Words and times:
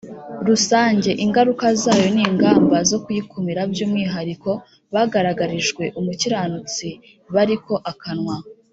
rusange 0.47 1.09
ingaruka 1.25 1.65
zayo 1.81 2.07
n 2.15 2.17
ingamba 2.27 2.77
zo 2.89 2.97
kuyikumira 3.03 3.61
By 3.71 3.79
umwihariko 3.85 4.49
bagaragarijwe 4.93 5.83
umukiranutsi 5.99 6.87
b 7.33 7.35
ariko 7.45 7.73
akanwa 7.93 8.35